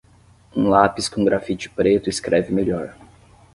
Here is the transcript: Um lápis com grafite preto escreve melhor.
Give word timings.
Um 0.57 0.67
lápis 0.67 1.07
com 1.07 1.23
grafite 1.23 1.69
preto 1.69 2.09
escreve 2.09 2.51
melhor. 2.51 2.95